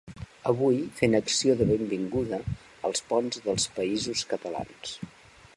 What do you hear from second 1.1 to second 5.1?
acció de benvinguda als ponts del països catalans!